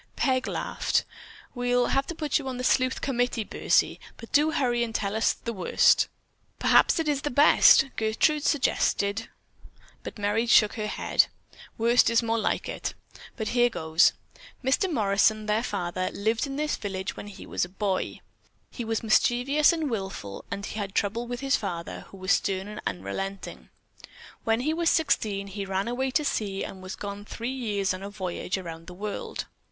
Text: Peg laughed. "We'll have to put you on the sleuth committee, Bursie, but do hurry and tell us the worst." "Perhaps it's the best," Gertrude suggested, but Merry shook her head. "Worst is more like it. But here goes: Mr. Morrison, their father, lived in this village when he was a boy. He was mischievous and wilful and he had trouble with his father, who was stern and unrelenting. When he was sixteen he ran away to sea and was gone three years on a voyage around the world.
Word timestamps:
Peg 0.15 0.47
laughed. 0.47 1.03
"We'll 1.53 1.85
have 1.89 2.07
to 2.07 2.15
put 2.15 2.39
you 2.39 2.47
on 2.47 2.57
the 2.57 2.63
sleuth 2.63 3.01
committee, 3.01 3.45
Bursie, 3.45 3.99
but 4.17 4.31
do 4.31 4.49
hurry 4.49 4.83
and 4.83 4.95
tell 4.95 5.15
us 5.15 5.31
the 5.33 5.53
worst." 5.53 6.07
"Perhaps 6.57 6.97
it's 6.97 7.21
the 7.21 7.29
best," 7.29 7.85
Gertrude 7.97 8.43
suggested, 8.43 9.29
but 10.01 10.17
Merry 10.17 10.47
shook 10.47 10.73
her 10.73 10.87
head. 10.87 11.27
"Worst 11.77 12.09
is 12.09 12.23
more 12.23 12.39
like 12.39 12.67
it. 12.67 12.95
But 13.37 13.49
here 13.49 13.69
goes: 13.69 14.13
Mr. 14.63 14.91
Morrison, 14.91 15.45
their 15.45 15.61
father, 15.61 16.09
lived 16.11 16.47
in 16.47 16.55
this 16.55 16.77
village 16.77 17.15
when 17.15 17.27
he 17.27 17.45
was 17.45 17.63
a 17.63 17.69
boy. 17.69 18.21
He 18.71 18.83
was 18.83 19.03
mischievous 19.03 19.71
and 19.71 19.87
wilful 19.87 20.45
and 20.49 20.65
he 20.65 20.79
had 20.79 20.95
trouble 20.95 21.27
with 21.27 21.41
his 21.41 21.55
father, 21.57 22.05
who 22.09 22.17
was 22.17 22.31
stern 22.31 22.67
and 22.67 22.81
unrelenting. 22.87 23.69
When 24.45 24.61
he 24.61 24.73
was 24.73 24.89
sixteen 24.89 25.45
he 25.45 25.63
ran 25.63 25.87
away 25.87 26.09
to 26.09 26.25
sea 26.25 26.63
and 26.63 26.81
was 26.81 26.95
gone 26.95 27.23
three 27.23 27.51
years 27.53 27.93
on 27.93 28.01
a 28.01 28.09
voyage 28.09 28.57
around 28.57 28.87
the 28.87 28.95
world. 28.95 29.45